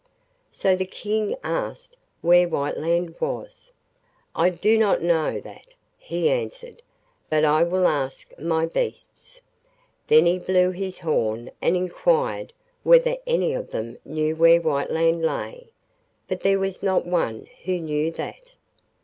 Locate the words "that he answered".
5.39-6.81